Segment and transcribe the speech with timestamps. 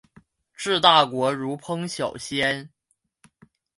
[0.55, 2.71] 治大国如烹小鲜。